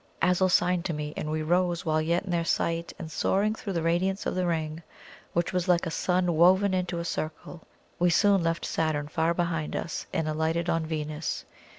Azul 0.19 0.49
signed 0.49 0.83
to 0.85 0.93
me, 0.95 1.13
and 1.15 1.29
we 1.29 1.43
rose 1.43 1.85
while 1.85 2.01
yet 2.01 2.23
in 2.25 2.31
their 2.31 2.43
sight, 2.43 2.91
and 2.97 3.11
soaring 3.11 3.53
through 3.53 3.73
the 3.73 3.83
radiance 3.83 4.25
of 4.25 4.33
the 4.33 4.47
ring, 4.47 4.81
which 5.33 5.53
was 5.53 5.67
like 5.67 5.85
a 5.85 5.91
sun 5.91 6.33
woven 6.35 6.73
into 6.73 6.97
a 6.97 7.05
circle, 7.05 7.61
we 7.99 8.09
soon 8.09 8.41
left 8.41 8.65
Saturn 8.65 9.07
far 9.09 9.35
behind 9.35 9.75
us, 9.75 10.07
and 10.11 10.27
alighted 10.27 10.71
on 10.71 10.87
Venus. 10.87 11.45